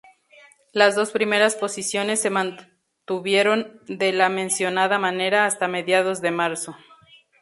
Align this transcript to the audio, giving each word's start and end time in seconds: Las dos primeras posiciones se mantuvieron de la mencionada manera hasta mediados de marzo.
Las 0.73 0.95
dos 0.95 1.11
primeras 1.11 1.55
posiciones 1.55 2.19
se 2.19 2.31
mantuvieron 2.31 3.79
de 3.85 4.11
la 4.13 4.29
mencionada 4.29 4.97
manera 4.97 5.45
hasta 5.45 5.67
mediados 5.67 6.21
de 6.21 6.31
marzo. 6.31 6.75